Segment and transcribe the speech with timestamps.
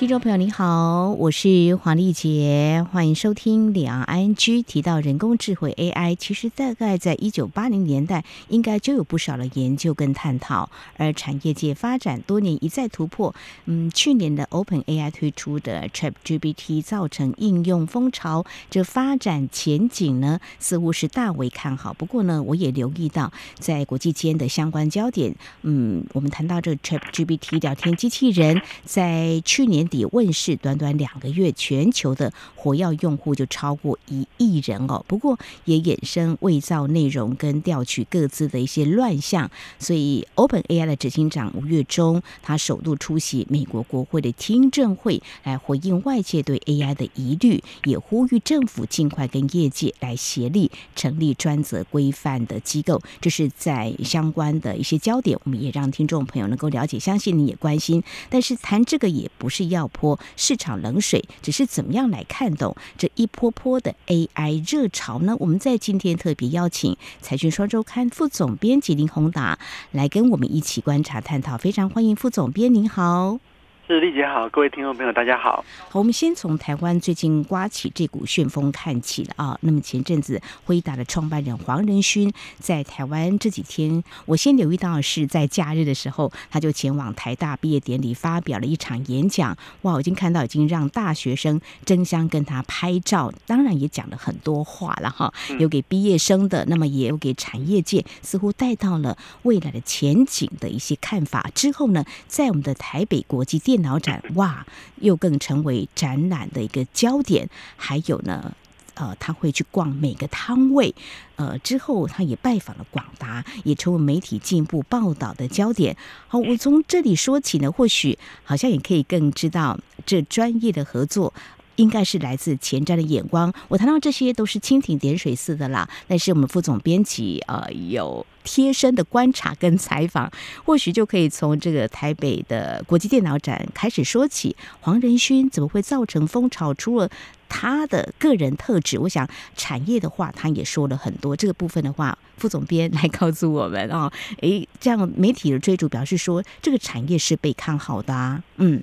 [0.00, 4.62] 听众朋友你好，我是黄丽杰，欢迎收听两岸 ING。
[4.62, 13.34] 提到人工智慧 AI，其实大概在一九八零年代，应该就有不少的研究跟探讨，而产业界发展多年一再突破。
[13.66, 21.92] 嗯，去年的 OpenAI 推出的 ChatGPT 造成应用风潮，这发展前景呢，似乎是大为看好。
[21.92, 35.04] 不过呢，我也留意到在国际间的相关焦点，嗯，我们谈到这个 ChatGPT 聊天机器人在去年底问世，短短两个月，全球的火药用户就超过一亿人哦。
[35.08, 39.50] 不过也衍生伪造内容跟调取各自的一些乱象，
[39.80, 53.02] 所以 OpenAI 的执行长吴月中他首度出席美国国会的听证会，来回应外界对 AI 的疑虑，也呼吁政府尽快跟业界来协力成立专责规范的机构。
[53.20, 58.02] 这是在相关的一些焦点，我们也让听众朋友能够了解，相信你也关心。
[58.28, 59.79] 但是谈这个也不是要。
[59.88, 65.36] 泼市场冷水，只是怎么样来看懂这一波波的 AI 热潮呢？
[65.40, 69.58] 我们在今天特别邀请财讯双周刊副总编辑林宏达
[69.90, 73.49] 来跟我们一起观察探讨，非常欢迎副总编，您好。
[73.90, 75.64] 是丽姐好，各位听众朋友大家好。
[75.88, 79.58] 好，我们先从台湾最近刮起这股旋风看起了啊。
[79.62, 89.58] 那么前阵子辉达的创办人黄仁勋在台湾这几天，我先留意到是在假日的时候，他就前往台大毕业典礼发表了一场演讲。
[89.82, 95.34] 哇，我已经看到已经让大学生争相跟他拍照，当然也讲了很多话了哈。
[95.58, 101.50] 有给毕业生的，那么也有给产业界，似乎带到了未来的前景的一些看法。
[101.56, 104.66] 之后呢，在我们的台北国际电脑展哇，
[104.96, 107.48] 又更成为展览的一个焦点。
[107.76, 108.54] 还有呢，
[108.94, 110.94] 呃，他会去逛每个摊位，
[111.36, 115.96] 呃，之后他也拜访了广达，也成为媒体进一步报道的焦点。
[116.28, 121.32] 好，我从这里说起呢，或许好像也可以更知道这专业的合作。
[121.80, 123.52] 应该是来自前瞻的眼光。
[123.68, 130.30] 我谈到这些都是蜻蜓点水似的啦，但是我们副总编辑呃有贴身的观察跟采访，
[130.64, 134.54] 或许就可以从这个台北的国际电脑展开始说起。
[134.80, 136.74] 黄仁勋怎么会造成风潮？
[136.74, 137.10] 除了
[137.48, 139.26] 他的个人特质，我想
[139.56, 141.34] 产业的话，他也说了很多。
[141.34, 148.82] 这个部分的话，副总编来告诉我们啊，诶，这样媒体的追逐表示说，这个产业是被看好的啊，嗯。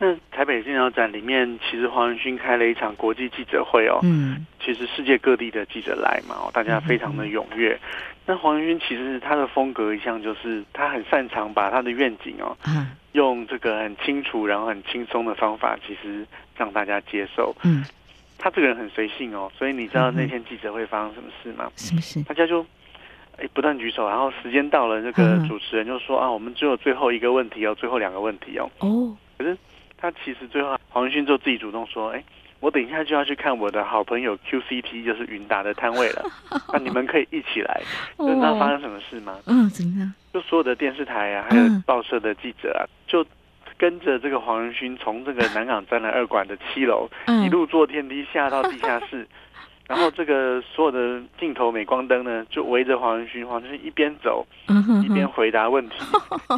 [0.00, 3.98] 那台北电脑展里面，其实黄仁勋开了一场国际记者会哦。
[4.04, 4.46] 嗯。
[4.60, 7.72] 其实世界各地的记者来嘛，大家非常的踊跃。
[7.82, 7.88] 嗯、
[8.26, 16.24] 那黄仁勋其实他的风格一向就是，他很擅长把他的愿景哦，嗯、用这个很清楚然后很轻松的方法，其实
[16.56, 17.54] 让大家接受。
[17.64, 17.84] 嗯。
[18.38, 21.72] 他这个人很随性哦，所以你知道那天记者会发生什么事吗？
[21.74, 22.22] 什么事？
[22.22, 22.64] 大家就
[23.36, 28.70] 哎不断举手，然后时间到了，那个主持人就说、嗯、啊，我们只有最后一个问题哦，最后两个问题哦。
[28.78, 29.16] 哦。
[29.36, 29.56] 可是。
[30.00, 32.22] 他其实最后黄仁勋就自己主动说：“哎，
[32.60, 36.24] 我等一下就要去看我的好朋友 QCT，就是云达的摊位了。
[36.72, 37.82] 那你们可以一起来。
[38.18, 39.36] 你知道发生什么事吗？
[39.46, 40.14] 嗯，怎么样？
[40.32, 43.26] 就所有的电视台啊，还有报社的记者啊，就
[43.76, 47.08] 跟着这个黄仁勋从这个南港展览二馆的七楼
[47.44, 49.26] 一路坐电梯下到地下室。”
[49.88, 54.46] 然后这个所有的镜头镁光灯呢，就围着黄仁勋，黄仁勋一边走
[55.02, 55.96] 一边回答问题，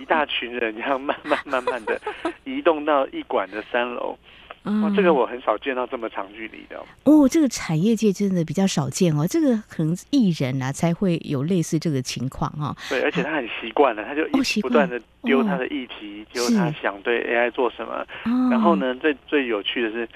[0.00, 1.98] 一大群人这样慢慢慢慢的
[2.42, 4.18] 移动到一馆的三楼。
[4.64, 7.26] 哇，这个我很少见到这么长距离的哦。
[7.28, 9.24] 这个产业界真的比较少见哦。
[9.26, 12.76] 这个可能艺人啊才会有类似这个情况哦。
[12.88, 18.04] 对，而且他很习惯了，他就一不断的丢他的议题，丢他想对 AI 做什么。
[18.50, 20.08] 然后呢，最最有趣的是。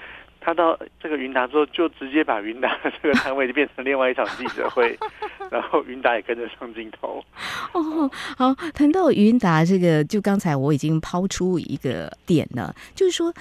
[0.45, 4.95] 他到这个云达之后，就直接把云达这个摊位就变成另外一场记者会，
[5.49, 7.23] 然后云达也跟着上镜头。
[7.73, 8.07] 哦，
[8.37, 13.33] 好，谈到云达这个，就刚才我已经抛出一个点了，就是说。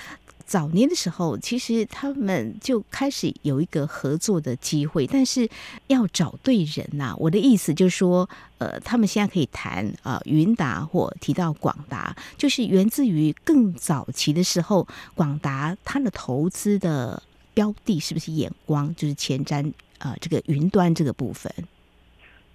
[0.46, 5.48] 早年的时候，其实他们就开始有一个合作的机会，但是
[5.86, 19.66] 要找对人呐、我的意思就是说，呃，他们现在可以谈啊、呃，云达或提到广达，就是源自于更早期的时候，广达它的投资的标的是不是眼光，就是前瞻
[19.98, 21.52] 啊、呃，这个云端这个部分。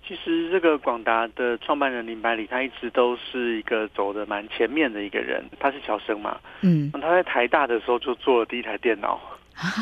[0.10, 5.46] 其实这个广达的创办人林百里，他一直都是一个走的蛮前面的一个人。
[5.60, 9.22] 他是侨生嘛，嗯，他在台大的时候就做了第一台电脑，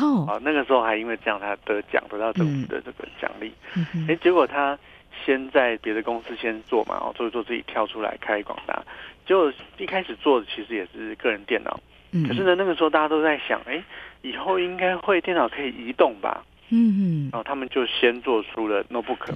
[0.02, 3.50] 哦，啊，那个时候还因为这样他得奖，得到政府的这个奖励。
[3.72, 4.78] 哎、嗯，结果他
[5.24, 8.84] 先在别的公司先做嘛，哦，做一做自己跳出来开广达，
[9.26, 11.80] 结果一开始做的其实也是个人电脑，
[12.12, 13.82] 嗯，可是呢，那个时候大家都在想，哎，
[14.20, 16.44] 以后应该会电脑可以移动吧？
[16.70, 19.32] 嗯嗯，然后他们就先做出了 notebook，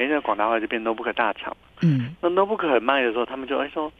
[0.00, 3.92] 嗯，哎，那广达后来就变 notebook 大厂，嗯，那 notebook 很卖的时候，他们就哎说，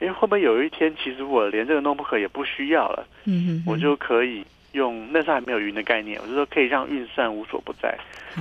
[0.00, 3.06] 哎，会不会有一天其实我连这个 notebook 也不需要了？
[3.26, 7.96] 嗯哼，我就可以用那时候还没有云的概念，我就说可以让运算无所不在。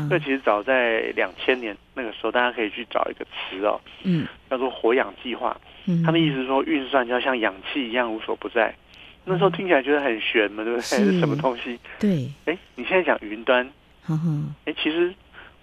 [0.10, 5.56] 那、嗯、其实早在两千年那个时候，大家可以去找一个词哦，嗯，叫做活氧计划。
[5.86, 8.74] 嗯，他的意思是说运算就要像氧气一样无所不在。
[9.24, 10.82] 那时候听起来觉得很玄嘛，对不对？
[10.82, 11.80] 是， 是什么东西？
[12.00, 12.30] 对。
[12.46, 13.66] 哎，你现在讲云端，
[14.10, 15.14] 嗯哼，哎，其实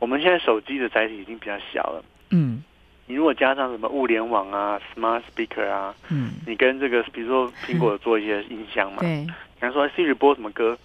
[0.02, 2.04] 我们现在手机的载体已经比较小了。
[2.30, 2.60] 嗯。
[3.06, 10.78] 你如果加上什么物联网啊、smart speaker 啊，嗯，你跟这个比如说苹果做一些音箱嘛，对，比方说 Siri 播什么歌，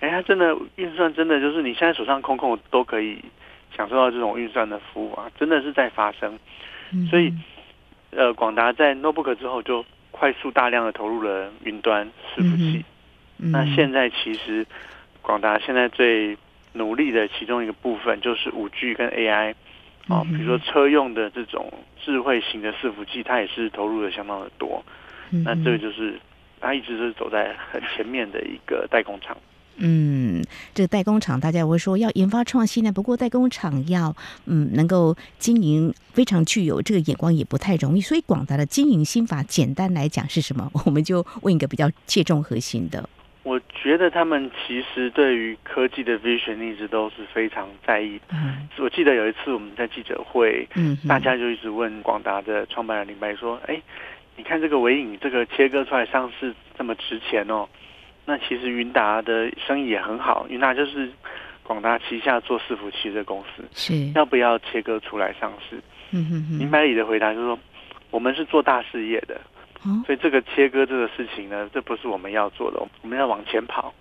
[0.00, 3.22] 哎，它真的运算真的就是你现在手上空空都可以
[3.76, 6.38] 享受到这种运算的服务啊，真的是在发生。
[6.92, 7.32] 嗯、所以，
[8.10, 12.84] 呃，广达在 notebook 之后就快速大量的投入了云端伺服器。
[13.38, 14.64] 嗯、那现在其实
[15.20, 16.38] 广达现在最
[16.76, 19.54] 努力的其中一个部分就是五 G 跟 AI。
[20.08, 21.68] 啊、哦，比如说车用的这种
[22.00, 24.84] 智慧型的伺服器，它也是投入的相当的多。
[25.32, 26.20] 嗯、那这个就是
[26.60, 29.36] 它一直是走在很前面的一个代工厂。
[29.78, 34.14] 嗯，这个代工厂大家会说要研发创新呢，不过代工厂要
[34.44, 38.00] 嗯能够经营非常具有这个眼光也不太容易。
[38.00, 40.70] 所以广达的经营心法，简单来讲是什么？
[40.86, 43.08] 我们就问一个比较切中核心的。
[43.86, 48.20] 我觉得他们其实对于科技的 vision 一直都是非常在意。
[48.32, 53.80] 嗯，我记得有一次我们在记者会，嗯，大家就一直问广达的创办人林白说：“哎，
[54.34, 57.64] 你看这个微影这个切割出来上市这么值钱哦，
[58.24, 60.48] 那其实云达的生意也很好。
[60.50, 61.08] 云达就是
[61.62, 65.80] 广达旗下做伺服器的公司，是要不要切割出来上市？”
[66.10, 67.56] 嗯哼哼，林百里的回答就是说
[68.10, 69.40] ：“我们是做大事业的。”
[70.04, 73.92] 所以这个切割这个事情呢，这不是我们要做的，我们要往前跑，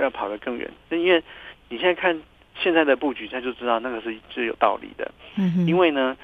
[0.00, 0.70] 要跑得更远。
[0.88, 1.22] 那因为
[1.68, 2.20] 你现在看
[2.58, 5.10] 现在的布局，他就知道那个是是有道理的。
[5.36, 6.16] 嗯，因为呢，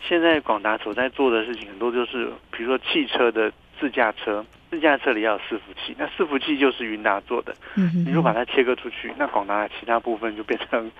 [0.00, 7.54] 现在广达所在做的事情很多就是，比如说汽车的自驾车，自驾车里要有伺服器，那伺服器就是云达做的。
[7.76, 10.90] 嗯，你如果把它切割出去，那广达的其他部分就变成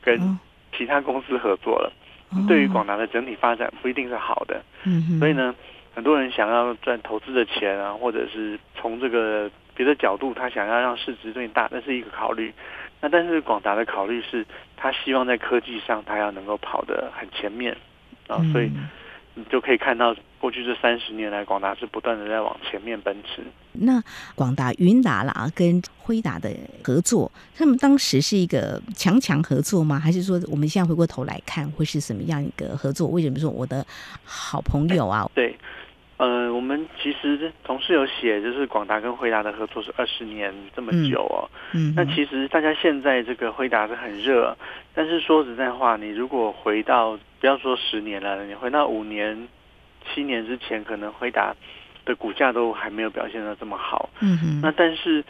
[0.00, 0.38] 跟
[0.76, 1.92] 其他公司合作了。
[2.48, 4.62] 对于广达的整体发展不一定是好的。
[4.84, 5.54] 嗯，所以呢。
[5.96, 12.52] 很多人想要赚投资的钱啊，或者是从这个别的角度，他想要让市值更大，那是一个考虑。
[13.00, 14.44] 那但是广达的考虑是，
[14.76, 17.74] 他希望在科技上，他要能够跑得很前面
[18.26, 18.70] 啊，所以
[19.32, 23.42] 你就可以看到过去这三十年来，广达是不断的在往前面奔驰。
[23.72, 24.02] 那
[24.34, 26.50] 广达云达啦，跟辉达的
[26.84, 29.98] 合作，他们当时是一个强强合作吗？
[29.98, 33.08] 还是说我们现在回过头来看，会是什么样一个合作？
[33.08, 33.86] 为什么说我的
[34.24, 35.26] 好朋友啊？
[35.34, 35.56] 对。
[36.18, 41.44] 呃，我们其实同事有写，就是广达跟辉达的合作是二十年这么久哦。
[41.74, 41.92] 嗯。
[41.94, 44.56] 那其实大家现在这个辉达是很热，
[44.94, 49.46] 但是说实在话，你如果回到不要说十年了，你回到五年、
[50.06, 51.54] 七年之前，可能惠达
[52.06, 54.08] 的股价都还没有表现的这么好。
[54.20, 54.60] 嗯哼。
[54.62, 55.22] 那但是，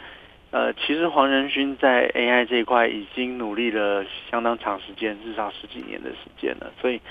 [0.51, 6.71] 呃，其实黄仁勋在 AI 这一块已经努力了相当长时间，至少十几年的时间了。
[6.81, 7.01] 所以，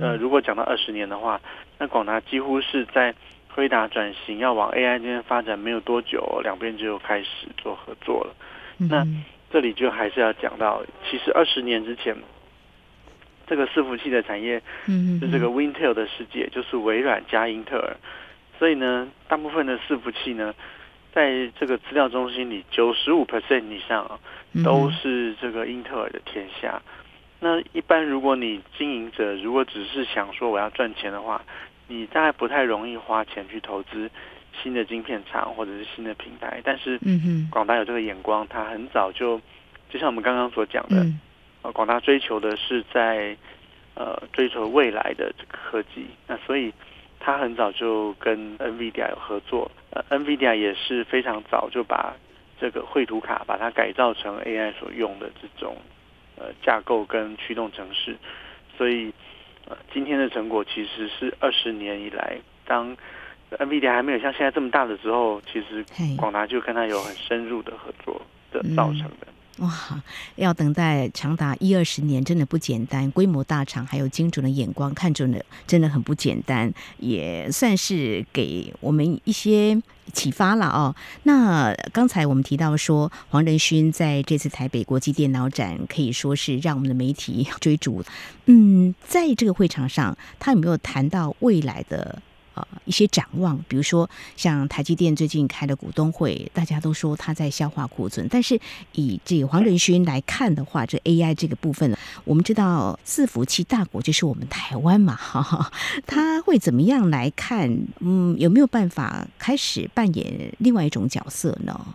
[0.00, 1.40] 呃，如果讲到二十年的话。
[1.78, 3.14] 那广达几乎是在
[3.50, 8.34] 辉达转型要往 AI 这边发展没有多久，两边就开始做合作了。
[8.78, 9.06] 那
[9.52, 12.16] 这里就还是要讲到，其实二十年之前，
[13.46, 14.62] 这个伺服器的产业
[15.20, 17.94] 是这个 Wintel 的世界，就是微软加英特尔。
[18.58, 20.54] 所以呢，大部分的伺服器呢，
[21.16, 24.20] 在这个资料中心里，九十五 percent 以上啊，
[24.62, 26.82] 都是这个英特尔的天下。
[27.40, 31.42] 那一般如果你经营者如果只是想说我要赚钱的话，
[31.88, 34.10] 你大概不太容易花钱去投资
[34.62, 36.60] 新的晶片厂或者是新的平台。
[36.62, 36.98] 但是，
[37.50, 39.40] 广大有这个眼光，他很早就，
[39.88, 41.06] 就像我们刚刚所讲的，
[41.62, 43.34] 呃，广大追求的是在
[43.94, 46.06] 呃追求未来的这个科技。
[46.26, 46.70] 那所以
[47.20, 52.14] 他很早就跟 NVIDIA 有合作，呃，NVIDIA 也是非常早就把
[52.60, 55.76] 这个绘图卡把它改造成 AI 所用的这种。
[56.38, 58.14] 呃，架构跟驱动程式，
[58.76, 59.10] 所以
[59.66, 62.94] 呃，今天的成果其实是二十年以来，当
[63.52, 65.82] NVIDIA 还没有像现在这么大的时候，其实
[66.18, 68.20] 广达就跟他有很深入的合作
[68.52, 69.26] 的造成的。
[69.58, 70.02] 哇，
[70.34, 73.10] 要等待长达一二十年，真的不简单。
[73.10, 79.80] 规模大厂，还有精准的眼光，看准了，真的很不简单，也算是给我们一些
[80.12, 80.94] 启发了哦。
[81.22, 88.04] 那刚才我们提到说，黄仁勋在这次台北国际电脑展，可以说是让我们的媒体 追逐。
[88.44, 92.20] 嗯，在这个会场上，他有没有谈到未来的
[92.56, 98.58] 呃一些展望，比如说像台积电最近开的股东会，大家都说他在消化库存，但是
[98.92, 105.70] 以这个黄仁勋来看的话，这 AI 这个部分呢，我们知道伺服器大国就是我们台湾嘛，哈哈，
[106.06, 107.70] 他会怎么样来看？
[108.00, 111.94] 嗯，有没有办法开始扮演另外一种角色呢？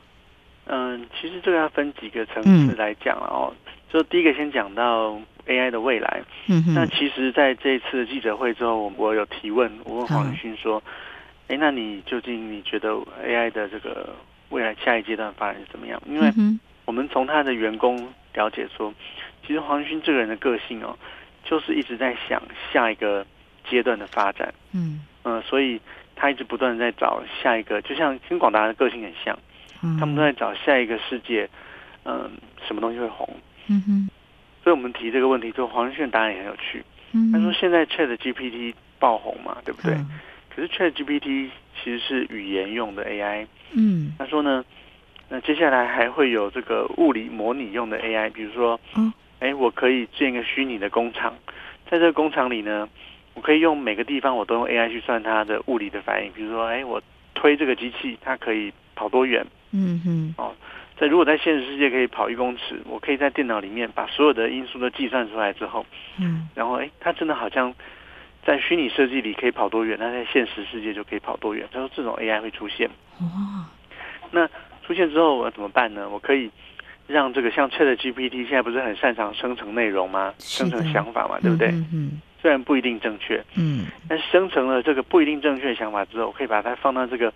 [0.66, 3.52] 嗯，其实这个要分几个层次来讲哦。
[3.52, 5.20] 嗯、就第一个先讲到
[5.52, 6.22] AI 的未来。
[6.74, 10.82] 那其实在这一次记者会之后，我我有提问，我问黄仁勋说
[11.50, 12.90] ：“哎、嗯，那你究竟你觉得
[13.26, 14.16] AI 的这个
[14.50, 16.32] 未来下一阶段发展是怎么样？”因为
[16.86, 17.96] 我们从他的员工
[18.34, 18.94] 了解说，
[19.46, 20.98] 其实黄仁勋这个人的个性哦，
[21.44, 22.42] 就是一直在想
[22.72, 23.26] 下一个
[23.70, 24.54] 阶段的发展。
[24.74, 25.80] 嗯嗯，所以
[26.16, 29.38] 他一直不断在找下一个，就像跟广达的个性很像。
[30.00, 31.50] 他们都在找下一个世界，
[32.06, 32.30] 嗯，
[32.68, 33.28] 什么东西会红？
[33.68, 34.10] 嗯哼。
[34.64, 36.84] 所以我们提这个问题之后，黄仁勋的答案也很有趣。
[37.14, 37.32] 嗯。
[37.32, 39.94] 他说：“现在 Chat GPT 爆红嘛，对不对？
[39.94, 40.20] 嗯。
[40.56, 41.50] 可是 Chat GPT
[41.84, 43.48] 其实是语言用的 AI。
[43.74, 44.14] 嗯。
[44.18, 44.64] 他说呢，
[45.30, 51.34] 那接下来还会有这个物理模拟用的 AI，比如说，嗯，哎，我可以建一个虚拟的工厂，
[51.90, 52.88] 在这个工厂里呢，
[53.34, 57.02] 我可以用每个地方我都用 AI 去算它的物理的反应，比如说，哎，我
[57.34, 60.54] 推这个机器，它可以跑多远？”嗯哼，哦，
[61.02, 65.84] 在如果在现实世界可以跑一公尺，我可以在电脑里面把所有的因素都计算出来之后，
[66.20, 67.74] 嗯，然后哎，它真的好像
[68.46, 71.68] 在虚拟设计里可以跑多远，那在现实世界就可以跑多远。
[71.72, 73.66] 他说这种 AI 会出现，哦，
[74.30, 74.48] 那
[74.86, 76.08] 出现之后怎么办呢？
[76.08, 76.52] 我可以
[77.08, 80.36] 让这个像 ChatGPT 现在不是很擅长生成内容吗？
[80.38, 81.70] 生成想法嘛，对不对？
[81.70, 87.34] 嗯嗯，虽然不一定正确，嗯，但是生成了这个不一定正确的想法之后，我可以把它放到这个。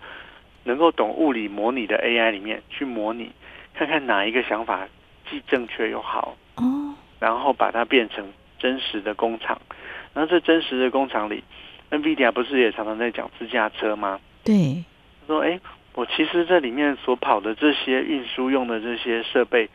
[0.68, 3.30] 能够懂物理模拟的 AI 里面去模拟，
[3.76, 4.88] 看看哪一个想法
[5.30, 9.60] 既正确又好哦，然后把它变成真实的工厂。
[10.14, 11.44] 然后这真实的工厂里
[11.90, 14.18] ，NVIDIA 不是也常常在讲自驾车吗？
[14.42, 14.82] 对，
[15.26, 15.60] 说哎，
[15.92, 19.68] 我其实这里面所跑的这些运输用的这些设备，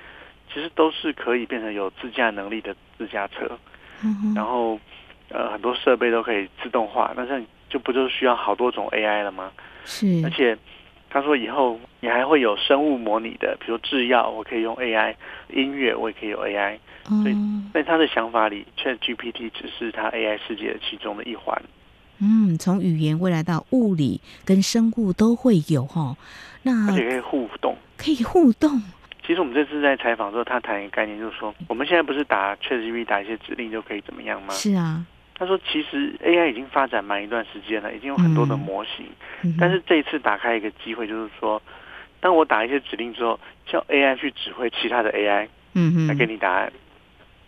[0.51, 3.47] 其实都是可以变成有自驾能力的自驾车。
[4.03, 4.79] 嗯，然后
[5.29, 9.51] 呃很多设备都可以自动化，那这样就不就需要好多种 AI 了吗？
[9.85, 10.57] 是，而且。
[11.13, 15.13] 他说：“以后你还会有生物模拟的，比如制药，我可以用 AI；
[15.49, 16.77] 音乐我也可以有 AI。
[17.03, 17.35] 所以
[17.73, 21.61] 在他的想法里，ChatGPT 只是他 AI 世界的其中的一环。
[22.19, 26.15] 嗯，从语言未来到物理跟生物都会有哈。
[26.63, 28.81] 那而且可以互动，可以互动。
[29.27, 34.53] 其实我们这次在采访的时候，他谈一个概念，就是说我们现在不是打 ChatGPT 打一些指令就可以怎么样吗？
[34.53, 35.05] 是啊。”
[35.41, 39.07] 他说：“其实 AI 已经发展蛮一段时间了，已经有很多的模型。
[39.41, 41.59] 嗯、但是这一次打开一个机会，就是说，
[42.19, 46.71] 当我打一些指令之后，叫 AI 去指挥其他的 AI，嗯嗯来给你答案。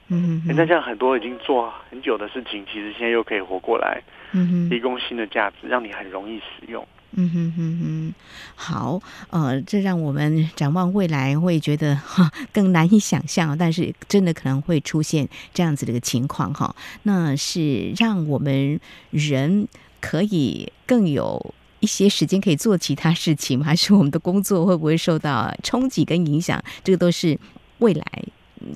[0.07, 6.83] 嗯嗯，那这样很多已经做很久的事情，其实现在又可以活过来，嗯提供新的价值，让你很容易使用。”
[7.15, 8.13] 嗯哼哼哼，
[8.55, 16.75] 好，呃，这让我们展望未来会觉得哈更难以想象，但是真的可能会出现这样子的一个情况哈。
[17.03, 18.79] 那是让我们
[19.11, 19.67] 人
[20.01, 23.63] 可以更有一些时间可以做其他事情？
[23.63, 26.63] 还是我们的工作会不会受到冲击跟影响？
[26.83, 27.39] 这个都是
[27.77, 28.05] 未来。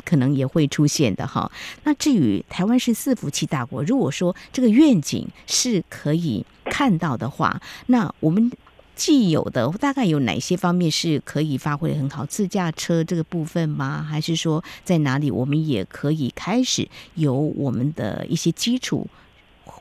[0.06, 1.52] 可能也会出现的哈。
[1.84, 8.52] 那至于台湾是伺服器大国，如果说这个愿景是可以看到的话，那我们
[8.96, 12.26] 既有的大概有哪些方面是可以发挥很好？
[12.26, 14.02] 自驾车这个部分吗？
[14.02, 19.08] 还是说在哪里我们也可以开始有我们的一些基础，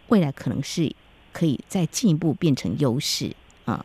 [0.09, 0.93] 未来可能是
[1.33, 3.33] 可以再进一步变成优势
[3.65, 3.85] 啊？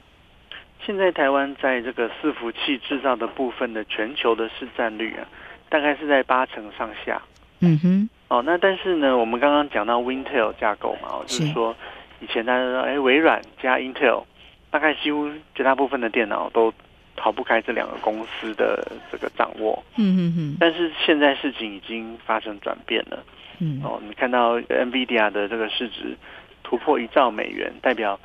[0.86, 5.28] 现在台湾在这个伺服器制造的部分的全球的市占率啊。
[5.72, 7.22] 大概是在八成上下，
[7.62, 11.74] 嗯哼，哦，那但是呢，我们刚刚讲到 Wintel 架构嘛，是就是说
[12.20, 14.26] 以前大家说，哎，微软加 Intel，
[14.70, 16.74] 大概几乎绝大部分的电脑都
[17.16, 20.58] 逃不开这两个公司的这个掌握，嗯哼哼。
[20.60, 23.24] 但是现在事情已经发生转变了，
[23.60, 26.18] 嗯，哦，你看到 NVIDIA 的这个市值
[26.64, 28.20] 突破一兆美元，代表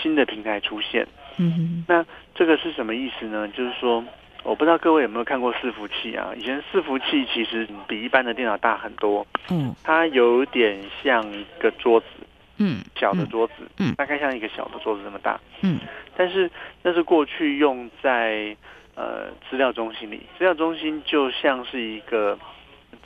[0.00, 1.04] 新的平台出现，
[1.38, 1.84] 嗯哼。
[1.88, 3.48] 那这个是什么意思呢？
[3.48, 4.04] 就是说。
[4.44, 6.32] 我不知道各位有没有看过伺服器啊？
[6.36, 12.06] 以前伺服器其实比一般的电脑大很多，嗯，它有点像一个桌子，
[12.58, 15.80] 嗯，小的桌子，嗯，大概像一个小的桌子这么大，嗯，
[16.14, 16.50] 但是
[16.82, 18.54] 那是过去用在
[18.94, 22.38] 呃资料中心里，资料中心就像是一个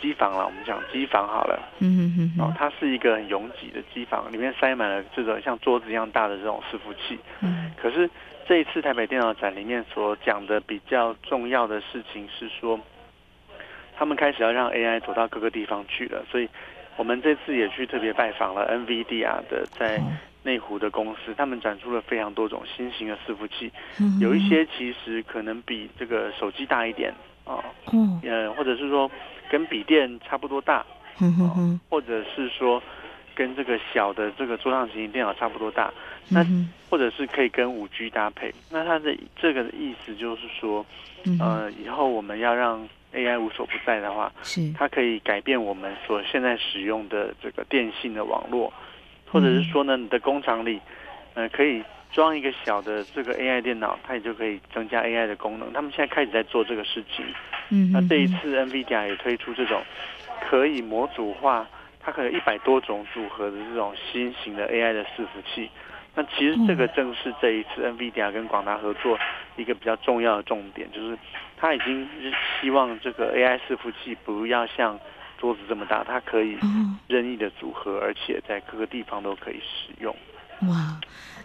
[0.03, 8.11] 机房了，我们讲机房好了，嗯嗯嗯，哦，它是一个很拥挤的机房，里面塞满了这种像桌子一样大的这种伺服器，嗯，可是。
[8.49, 12.81] 这一次台北电脑展里面所讲的比较重要的事情是说，
[13.95, 16.49] 他们开始要让 AI 走到各个地方去了，所以
[16.97, 20.01] 我们这次也去特别拜访了 NVIDIA 的在
[20.45, 23.71] 内湖的公司，他们展出了非常多种新型的伺服器，
[24.19, 27.13] 有一些其实可能比这个手机大一点
[27.45, 27.63] 啊，
[28.23, 29.11] 呃，或者是说
[29.51, 30.87] 跟笔电差不多大，
[31.91, 32.83] 或者是说
[33.35, 35.93] 跟这个小的这个桌上型电脑差不多大，
[36.31, 36.47] 那
[36.91, 38.53] 或者是可以跟五 G 搭配。
[38.71, 40.85] 那它的这个的意思就是说，
[41.41, 48.73] 呃，以后我们要让 AI 无所不在的话，是它可以改变我们所现在使用的这个电信的网络。
[49.31, 50.81] 或者是说呢，你的工厂里，
[51.35, 55.71] 呃，可以装一个小的这个 AI 电脑，它也就可以增加 AI 的功能。
[55.75, 57.27] 他们现在开始在做这个事情。
[57.69, 59.83] 嗯，那这一次 NVIDIA 也推出这种
[60.49, 61.69] 可以模组化，
[62.01, 65.69] 它可能一百多种组合的这种新型的 AI 的伺服器。
[66.19, 69.17] 那其实这个正是这一次 NVIDIA 跟广达合作
[69.57, 71.17] 一个比较重要的重点，就是
[71.57, 72.09] 他已经
[72.61, 74.99] 希望这个 AI 伺服器不要像。
[75.41, 76.59] 桌子这么大，它可以
[77.07, 80.13] 任意的组合，而且在各个地方都可以使用。
[80.63, 80.99] 哇，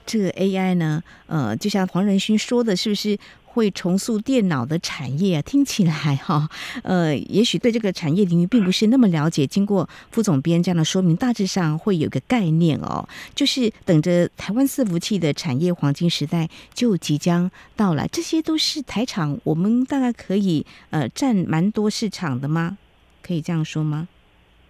[0.03, 3.15] 这个 AI 呢，呃，就像黄仁勋说的，是不是
[3.53, 5.41] 会重塑电脑的产业啊？
[5.43, 6.49] 听起来哈，
[6.83, 9.45] 呃，也许对这个产业领域并不是那么了解。
[9.45, 18.07] 经过副总编这样的说明，大致上会有个概念哦，就是等着台湾伺服器的产业黄金时代就即将到来。
[18.07, 22.77] 这些都是台厂，我们大概可以呃占蛮多市场的吗？
[23.21, 24.07] 可以这样说吗？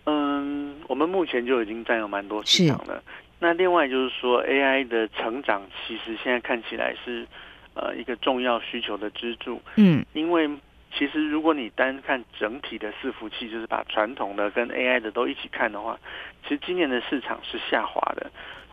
[0.06, 3.02] 嗯，我们目前就已经占有蛮多市场了。
[3.40, 7.28] 那另外就是说，AI 的成长其实现在看起来是
[7.76, 9.62] 呃一个重要需求的支柱。
[9.76, 10.50] 嗯，因为
[10.96, 15.98] 其实如果你单看整体的伺服器，就是把传统的跟 AI 的都一起看的话，
[16.44, 18.32] 其实今年的市场是下滑的。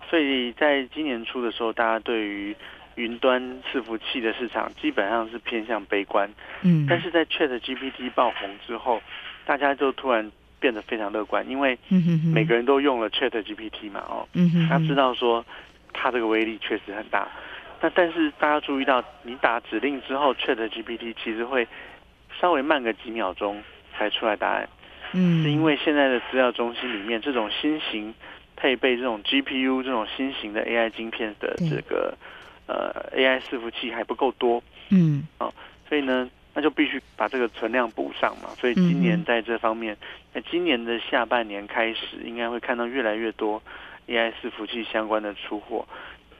[0.09, 2.55] 所以在今年初的时候，大家对于
[2.97, 3.43] 云端
[3.73, 6.31] 伺服器的市场基本上是偏向悲观。
[6.63, 9.01] 嗯，但是在 ChatGPT 爆红之后。
[9.47, 10.31] 大家就突然
[10.61, 11.77] 变得非常乐观，因为
[12.33, 14.29] 每个人都用了 Chat GPT 嘛，哦，
[14.69, 15.45] 他知道说
[15.93, 17.27] 它这个威力确实很大。
[17.81, 21.67] 那但是大家注意到，你打指令之后，Chat GPT 其实会
[22.41, 23.63] 稍微慢个几秒钟
[23.97, 24.69] 才出来答案。
[25.13, 28.15] 嗯，是因为现在的资料中心里面这种新型
[28.57, 32.17] 配备这种 GPU 这种新型的 AI 晶片的这个
[32.67, 34.63] 呃 AI 伺服器还不够多。
[34.91, 35.53] 嗯，哦，
[35.89, 36.31] 所以呢。
[36.53, 39.97] 那就必须把这个存量补上嘛，所以今年在这方面，
[40.33, 43.63] 那今年的下半年开始，应该会看到越来越多
[44.09, 45.87] AI 伺服器相关的出货。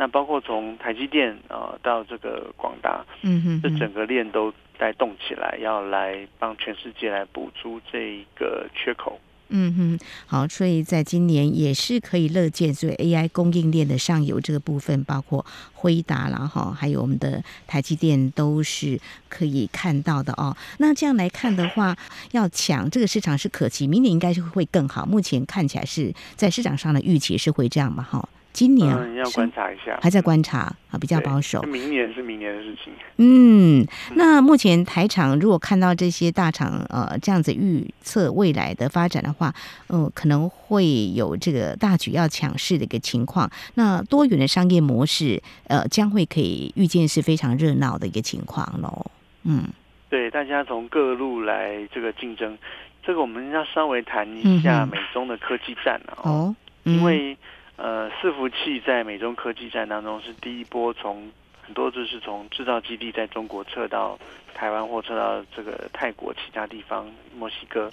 [0.01, 9.21] 那包括从台积电啊到这个广达，嗯哼，这整个链都带动起来，要来帮全世界来补足这一个缺口。
[9.51, 20.57] 嗯哼，好，所以在今年也是可以乐见，所以 AI 供应链的上游这个部分，包括辉达啦哈，还有我们的台积电，都是可以看到的哦。
[20.79, 21.95] 那这样来看的话，
[22.33, 25.05] 要抢这个市场是可期，明年应该是会更好。
[25.05, 28.03] 目前看起来是在市场上的预期是会这样嘛？
[28.03, 28.27] 哈。
[28.53, 30.61] 今年、嗯、要观察一下，还在观察
[30.91, 31.63] 啊，比较保守。
[31.63, 32.93] 明年是明年的事情。
[33.17, 33.87] 嗯，
[34.17, 39.55] 那目前台厂如果看到这些大厂呃这样子预测未来的发展的话，
[39.87, 43.49] 呃，可能会有这个大举要抢市的一个情况。
[43.75, 49.07] 那多元的商业模式，呃，将会可以预见是非常热闹的一个情况喽。
[49.45, 49.63] 嗯，
[50.09, 52.59] 对，大家从各路来这个竞争，
[53.03, 57.37] 这个我们要稍微谈一下美中的科技战哦，哦嗯、因为。
[57.83, 61.31] 呃，伺服器在美中科技战当中是第一波，从
[61.63, 64.19] 很多就是从制造基地在中国撤到
[64.55, 67.91] 台湾或撤到这个泰国其他地方、墨西哥。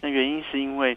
[0.00, 0.96] 那原因是因为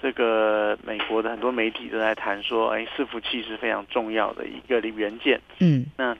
[0.00, 5.40] 这个美国的很多媒体都在谈说，哎，伺服器是非常重要的一个元件。
[5.58, 6.16] 嗯，那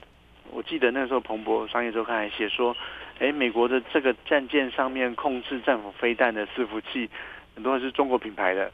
[0.50, 2.76] 我记得那时候彭博商业周刊还写说，
[3.20, 7.08] 哎，美国的这个战舰上面控制战斧飞弹的伺服器，
[7.54, 8.68] 很多是中国品牌的。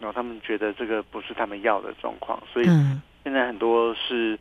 [0.00, 2.66] 然后他们觉得这个不是他们要的状况，所以
[3.22, 4.38] 现在很多是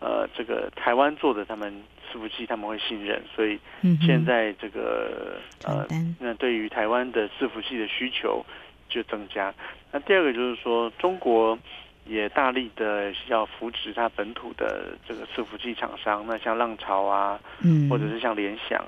[0.00, 1.72] 呃这个台湾做的，他们
[2.12, 3.58] 伺服器他们会信任，所以
[4.02, 5.86] 现在这个呃
[6.20, 8.44] 那对于台湾的伺服器的需求
[8.90, 9.54] 就增加。
[9.90, 11.58] 那第二个就是说，中国
[12.04, 17.40] 也大力的要扶持它本土的这个伺服器厂商，那像浪潮啊，
[17.88, 18.84] 或者是像联想，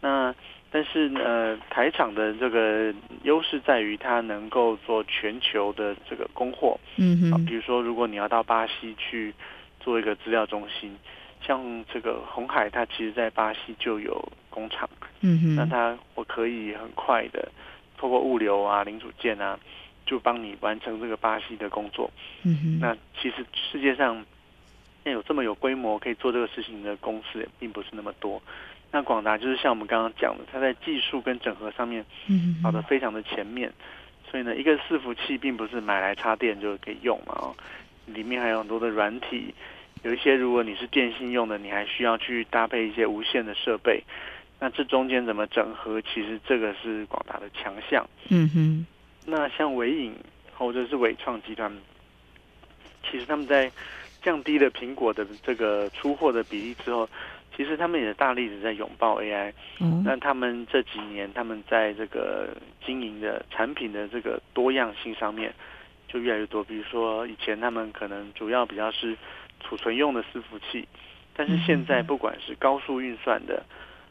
[0.00, 0.34] 那。
[0.70, 6.78] 但是呃，台厂的这个优势在于它能够做全球的这个供货。
[6.96, 7.32] 嗯哼。
[7.32, 9.32] 啊，比如说，如果你要到巴西去
[9.80, 10.94] 做一个资料中心，
[11.40, 14.88] 像这个红海，它其实在巴西就有工厂。
[15.22, 15.54] 嗯哼。
[15.56, 17.50] 那它我可以很快的
[17.96, 19.58] 透过物流啊、零组件啊，
[20.04, 22.10] 就帮你完成这个巴西的工作。
[22.42, 22.78] 嗯哼。
[22.78, 24.22] 那其实世界上
[25.04, 28.42] 有这么有规模可以做这个事情的公司，也并不是那么多。
[28.90, 32.04] 那广达就是像我们刚刚讲的，它在技术跟整合上面，
[32.62, 33.72] 跑得非常的前面，
[34.30, 37.54] 所以呢，一个伺服器并不是买来插电就可以用嘛哦，
[38.06, 39.54] 里面还有很多的软体，
[40.02, 44.02] 有一些如果你是电信用的，你还需要去搭配一些无线的设备。
[44.60, 46.00] 那这中间怎么整合？
[46.02, 48.04] 其实这个是广达的强项。
[48.30, 48.86] 嗯哼。
[49.24, 50.14] 那像伟影
[50.56, 51.70] 或者是伟创集团，
[53.08, 53.70] 其实他们在
[54.22, 57.08] 降低了苹果的这个出货的比例之后，
[57.58, 59.52] 其实他们也大力的在拥抱 AI。
[59.80, 60.02] 嗯。
[60.02, 65.52] 那他们这几年，他们在这个经营的产品的这个多样性上面
[66.08, 66.64] 就越来越多。
[66.64, 69.14] 比如说，以前他们可能主要比较是
[69.60, 70.88] 储存用的伺服器，
[71.34, 73.62] 但是现在不管是高速运算的。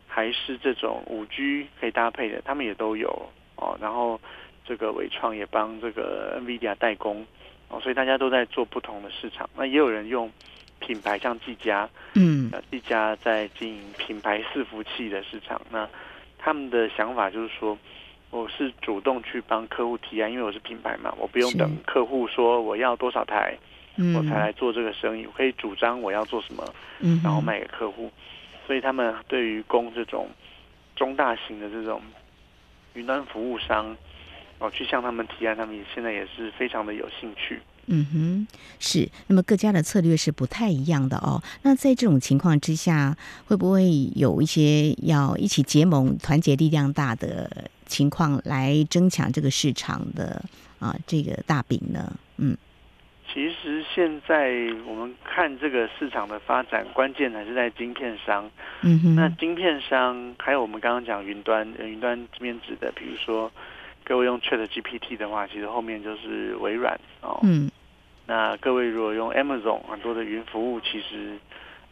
[0.09, 3.07] 还是这种五 G 可以搭配的，他们也都有
[3.55, 3.77] 哦。
[3.79, 4.19] 然后
[4.65, 7.23] 这个伟创也帮这个 NVIDIA 代工
[7.67, 9.47] 哦，所以大家都在做不同的市场。
[9.55, 10.31] 那也有人用
[10.87, 15.61] 品牌，像技嘉，嗯，技嘉在经营品牌伺服器的市场。
[15.69, 15.87] 那
[16.37, 17.77] 他们的想法就是说，
[18.29, 23.53] 我是主动去帮客户提案，因为我是品牌嘛，我不用等客户说我要多少台，
[24.15, 25.25] 我才来做这个生意。
[25.25, 26.63] 我可以主张我要做什么，
[27.21, 28.09] 然后卖给客户。
[28.65, 30.29] 所以他们对于供这种
[30.95, 32.01] 中大型的这种
[32.93, 33.95] 云端服务商，
[34.59, 37.59] 哦，去向他们提案，他们也现在也是非常的有兴趣。
[37.87, 38.47] 嗯哼，
[38.79, 39.09] 是。
[39.27, 41.41] 那么各家的策略是不太一样的哦。
[41.63, 50.43] 那在这种情况之下，会不会有一些要一起结盟、团结力量大的情况，来争抢这个市场的
[50.79, 52.13] 啊这个大饼呢？
[52.37, 52.57] 嗯。
[53.33, 54.51] 其实现在
[54.85, 58.49] 我们看这个市场的发展，关键还是在晶片商。
[58.81, 59.15] 嗯哼。
[59.15, 63.51] 那晶片商还有我们刚刚讲云端，云端这边指的，比如说
[64.03, 67.39] 各位用 Chat GPT 的话，其实后面就是微软哦。
[67.43, 67.69] 嗯。
[68.27, 71.35] 那各位如果用 Amazon 很多的云服务，其实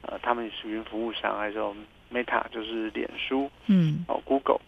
[0.03, 1.75] 呃他们是云服务商，还有
[2.13, 3.49] Meta 就是脸书。
[3.65, 4.05] 嗯。
[4.07, 4.61] 哦，Google。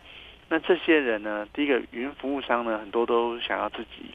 [0.49, 4.09] 那这些人呢，第一个云服务商呢，很多都想要自己。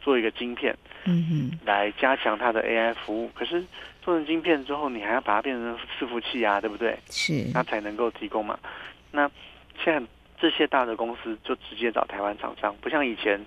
[0.00, 3.28] 做一个晶片，嗯哼，来加强它的 AI 服务。
[3.34, 3.62] 可是
[4.00, 6.96] 做成晶片之后，你还要把它变成伺服器啊，对不对？
[7.10, 8.58] 是，那才能够提供嘛。
[9.10, 9.30] 那
[9.84, 10.06] 现在
[10.40, 13.38] 这些大的公司就直接找台湾厂商，不像以前，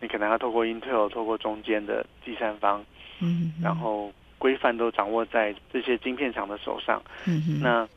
[0.00, 2.84] 你可能要透过 Intel，透过中间的第三方，
[3.22, 7.88] 嗯，然后规范都掌握在这些晶片厂的手上，嗯哼，那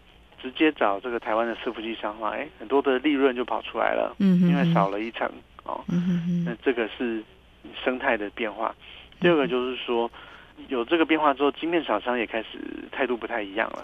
[0.41, 5.29] 直接找这个台湾的伺服器商的话，哎，很多的利润就跑出来了，嗯哼，因为少了一层
[5.63, 7.23] 哦，嗯哼，那这个是。
[7.83, 8.73] 生态的变化，
[9.19, 10.09] 第二个就是说，
[10.67, 12.59] 有这个变化之后，晶片厂商也开始
[12.91, 13.83] 态度不太一样了。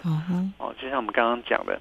[0.56, 1.80] 哦，就像我们刚刚讲的，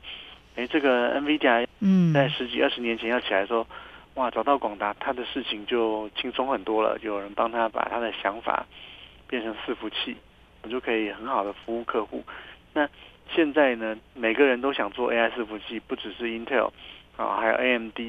[0.55, 1.67] 哎，这个 NVIDIA
[2.11, 3.67] 在十几二十年前要起来的时候，
[4.15, 8.65] 哇，找到广达，他的事情就轻松很多了，就有人帮他把他的想法
[9.31, 10.15] 变成伺服器，
[10.61, 12.23] 我就可以很好的服务客户。
[12.73, 12.87] 那
[13.33, 16.69] 现在呢，每个人都想做 AI 伺服器，不只是 Intel
[17.17, 17.99] 啊，还有 AMD。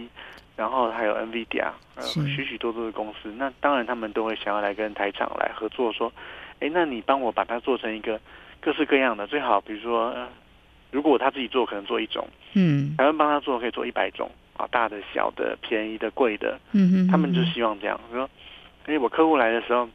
[0.55, 6.13] 然后还有 NVIDIA，呃，许许多多的公司，那当然他们都会想要来跟台厂来合作，说，
[6.61, 8.21] 哎，那你帮我把它做成一个
[8.61, 10.29] 各式各样的，最好比如说，呃，
[10.91, 18.29] 如果他自己做，可能做一种，嗯，台湾帮他做可以做一百种，啊，大的、小的、便宜的、贵的，嗯哼，他们就希望这样，说，
[18.85, 19.89] 哎，我客户来的时候，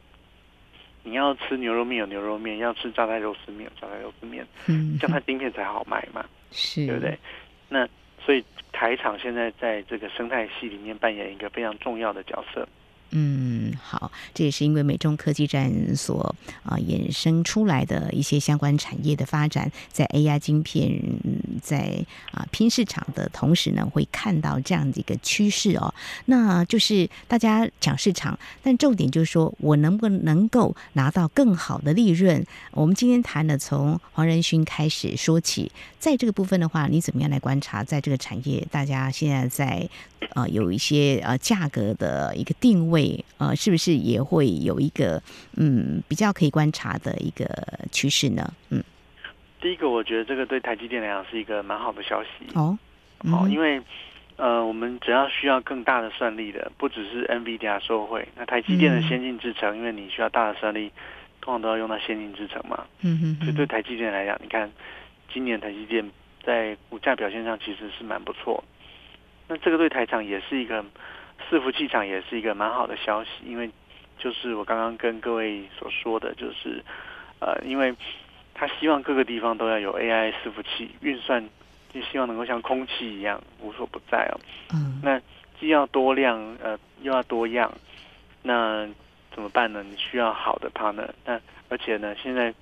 [1.02, 7.18] 你要吃牛肉面有牛肉面，要吃榨菜肉丝面有榨菜肉丝面，嗯，这样它晶片才好卖嘛，是，对不对？
[7.68, 7.88] 那。
[8.20, 12.68] 所以台厂现在在这个生态系里面扮演一个非常重要的角色。
[13.10, 21.00] 嗯，好，这也是因为美中科技战所啊衍生出来的一些相关产业的发展，在 AI 晶片
[21.62, 25.94] 在啊拼市场的同时呢，会看到这样的一个趋势哦。
[26.26, 32.44] 那就是大家抢市场，但重点就是说我能不能够拿到更好的利润？
[32.72, 39.88] 我们今天谈的从黄仁勋开始说起，在这个部分的话，你怎么样来观察，在这个产业，大家现在在
[40.34, 42.97] 啊有一些呃价格的一个定位。
[42.98, 45.22] 会呃，是不是也会有一个
[45.56, 47.46] 嗯比较可以观察的一个
[47.92, 48.52] 趋势呢？
[48.70, 48.82] 嗯，
[49.60, 52.28] 第一个我觉得这个对台积电来讲是一个蛮好的消息。
[52.54, 52.76] 哦，
[53.22, 53.80] 嗯、哦，因为
[54.36, 60.90] 呃，我们只要需要更大的算力的，不只是 NVIDIA 受惠，那台积电的先进制程，嗯、因为你需要大的算力，
[61.40, 64.68] 通常都要用到先进制程嘛，嗯哼，所以对台积电来讲，你看
[65.32, 66.04] 今年台积电
[66.42, 68.64] 在股价表现上其实是蛮不错，
[69.46, 70.84] 那这个对台厂也是一个。
[71.50, 73.70] 伺服器厂也是一个蛮好的消息，因为
[74.18, 76.84] 就是我刚刚跟各位所说的，就是
[77.40, 77.94] 呃，因为
[78.54, 81.48] 他希望各个地方都要有 AI 伺服器运算，
[81.92, 84.40] 就希望能够像空气一样无所不在哦。
[84.74, 85.00] 嗯。
[85.02, 85.20] 那
[85.58, 87.72] 既要多量，呃，又要多样，
[88.42, 88.88] 那
[89.32, 89.82] 怎么办呢？
[89.82, 92.52] 你需要好的 partner，那而且呢，现在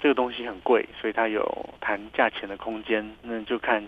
[0.00, 3.82] 这个东西很贵，所以它有谈价钱的空间，那就看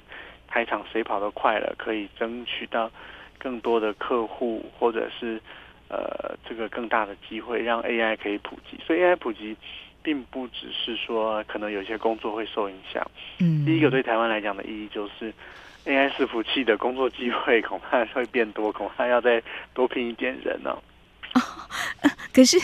[0.48, 2.90] 台厂谁跑得快了，可以争取到。
[3.44, 5.38] 更多的客户，或者是
[5.88, 8.80] 呃，这个更大的机会，让 AI 可以普及。
[8.86, 9.54] 所以 AI 普及，
[10.02, 13.06] 并不只是说可能有些工作会受影响。
[13.38, 15.30] 嗯，第一个对台湾来讲的意义就是
[15.84, 19.42] ，AI 伺服器的工作机会恐怕会变多，恐怕要再
[19.74, 20.80] 多聘一点人呢、哦。
[22.32, 22.58] 可是。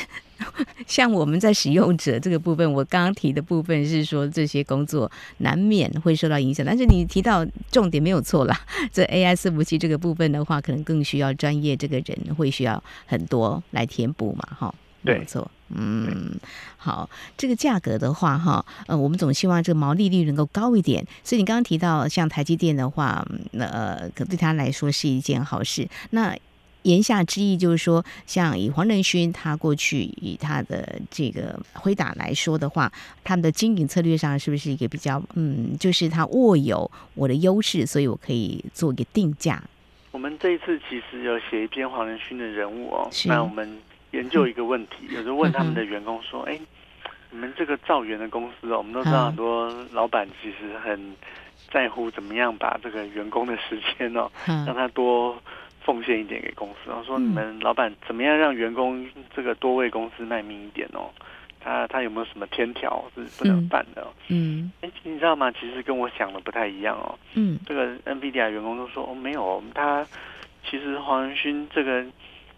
[0.86, 8.60] 像我们在使用者这个部分，我刚刚提的部分是说这些工作难免会受到影响，但是你提到重点没有错啦。
[8.92, 15.50] 这 AI 伺服器这个部分的话，可能更需要专业这个人会需要很多来填补嘛，哈，没有错。
[15.72, 16.34] 嗯，
[16.76, 21.06] 好，这个价格的话，哈，呃，我们总希望这个毛利率能够高一点。
[21.22, 25.88] 所以你刚刚提到像台积电的话，那呃，可对他来说是一件好事。
[26.10, 26.36] 那
[26.82, 32.90] 言下之意就是说，像以黄仁勋他过去以他的这个辉达来说的话，
[33.22, 39.62] 他们的经营策略上是不是一个比较嗯，就是他握有我的优势，所以我可以做一个定价。
[40.10, 43.78] 我们这一次其实有写一篇黄仁勋的人物哦，那我们
[44.12, 46.66] 研究一个问题，嗯、有时候问他们的员工说：“哎、嗯，
[47.30, 51.14] 你们这个造园的公司哦，我们都知道很多老板其实很
[51.72, 55.36] 在乎怎么样把这个员工的时间哦，嗯、让他多。”
[55.84, 61.10] 奉献一点给公司，然后说你们老板怎么样让员工这个多为公司卖命一点哦？
[61.62, 64.06] 他他有没有什么天条是不能办的？
[64.28, 65.50] 嗯，哎，你知道吗？
[65.52, 67.18] 其实跟我想的不太一样哦。
[67.34, 70.06] 嗯，这个 NVIDIA 员工都说哦，没有，他
[70.64, 72.02] 其实黄仁勋这个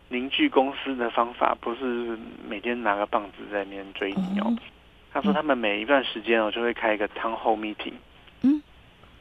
[0.09, 2.17] 凝聚公司的方法不是
[2.49, 4.55] 每天拿个棒子在那边追你哦。
[5.13, 7.95] 他说他们每一段时间哦就会开一个 town hall meeting，
[8.43, 8.63] 嗯，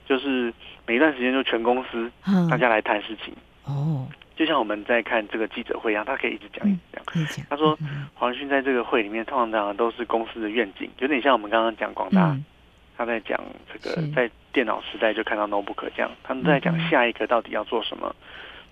[0.05, 0.53] 就是
[0.85, 2.11] 每一段时间就全公司
[2.49, 3.33] 大家来谈事情。
[3.65, 7.45] 哦，就像我们在看这个记者会一样，他可以一直讲一直讲。
[7.50, 7.78] 他说
[8.13, 12.36] 黄仁勋在这个会里面，通常讲都是公司的愿景，有点像我们刚刚讲广大，
[12.97, 13.39] 他在讲
[13.71, 18.15] 这个在电脑时代就看到 notebook 这样，他们在讲下一个到底要做什么，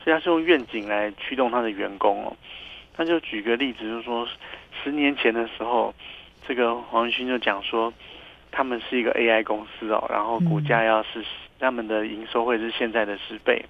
[0.03, 2.35] 所以他是用愿景来驱动他的员工哦。
[2.95, 4.27] 他就举个例子，就是说
[4.83, 5.93] 十年前的时候，
[6.47, 7.93] 这个黄仁勋就讲说，
[8.51, 11.23] 他们是一个 AI 公司哦，然后股价要是
[11.59, 13.63] 他们的营收会是现在的十倍。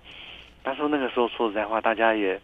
[0.70, 2.40] 他说那个时候说实在话，大家也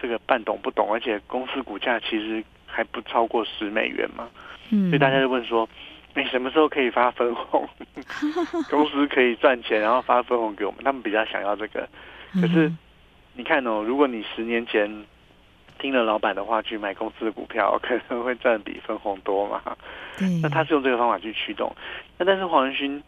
[0.00, 4.28] 这个半懂不懂，而且公司股价其实还不超过十美元嘛，
[4.68, 5.66] 嗯，所以大家就问说，
[6.14, 7.66] 你什么时候可以发分红？
[8.68, 11.88] 公司可以赚钱，然后发分红给我们，他们比较想要这个。
[12.34, 12.70] 可是
[13.32, 15.06] 你看哦，如果你十年前
[15.78, 19.62] 听了老板的话去买公司的股票，可能会赚比分红多嘛。
[20.42, 21.74] 那他是用这个方法去驱动。
[22.18, 23.02] 那但是黄仁勋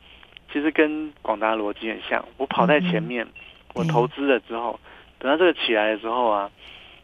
[0.50, 3.24] 其实跟广达逻辑很像，我跑在前面。
[3.24, 3.32] 嗯
[3.74, 4.78] 我投资了之后，
[5.18, 6.50] 等到这个起来的时候啊，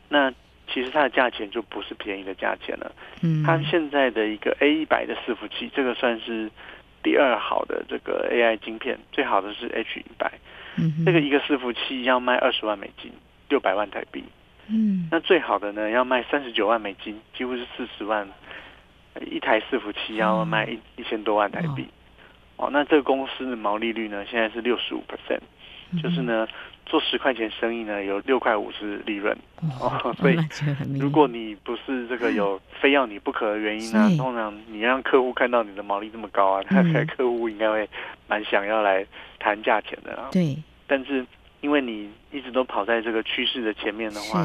[0.08, 0.30] 那
[0.68, 2.92] 其实它的价钱就不是便宜的价钱了。
[3.22, 6.50] 嗯，它现在的一个 A 一百的伺服器，这个算是
[7.02, 10.32] 第二好的这个 AI 晶片，最好的是 H 一百。
[10.76, 13.12] 嗯，这个一个伺服器要卖二十万美金，
[13.48, 14.24] 六百万台币。
[14.68, 18.28] 嗯，那最好的呢要卖三十九万美金，几乎是四十万。
[19.32, 21.88] 一台伺服器要卖一一千多万台币。
[22.56, 25.40] 哦，那这个公司的毛利率呢，现在是六十五 percent。
[26.02, 26.46] 就是呢，
[26.86, 29.36] 做十块钱生意呢，有六块五是利润
[29.80, 30.36] 哦， 所以
[30.98, 37.88] 如果你不是这个有 非要你不可的原因呢，通常你让客户看到你的毛利这么高啊，那客户应该会
[38.26, 39.06] 蛮想要来
[39.38, 40.28] 谈价钱的啊。
[40.32, 41.24] 对，但是
[41.60, 44.44] 因为你一直都跑在这个趋势的前面的话，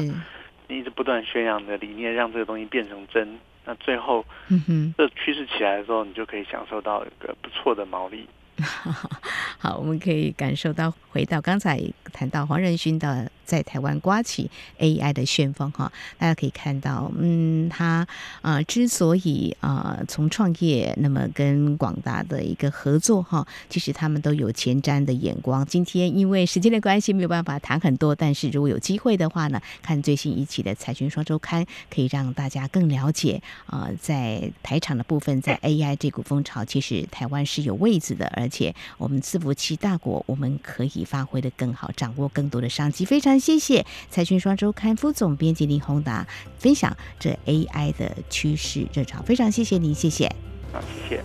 [0.66, 8.26] 你一直不断宣扬的理念，让这个东西变成真，那最后，嗯哼，这趋势起来的时候，你就可以享受到一个不错的毛利。
[9.58, 11.80] 好，我们可以感受到，回到刚才
[12.12, 18.06] 谈到黄仁勋的在台湾刮起 AI 的旋风哈，大家可以看到，嗯，他
[18.42, 25.64] 啊、之所以啊、从创业，那么跟广大的一个合作哈，其实他们都有前瞻的眼光。
[25.66, 43.04] 今天因为时间的关系，没有办法谈很多，但是如果有机会的话呢，看最新一期的财讯双周刊，可以让大家更了解啊、呃，在台厂的部分，在 AI 这股风潮，其实台湾是有位置的，而且我们伺服器大国，我们可以发挥的更好，掌握更多的商机。
[43.04, 46.26] 非常谢谢财讯双周刊副总编辑林宏达
[46.58, 50.30] 分享这 AI 的趋势热潮，非常谢谢您，谢谢。
[50.72, 51.22] 好，谢谢。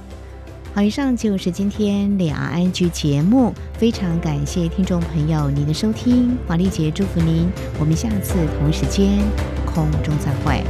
[0.76, 9.20] 好，以上就是今天两岸 ING 节目，非常感谢听众朋友您的收听，华丽姐祝福您，我们下次同一时间
[9.66, 10.64] 空中再会。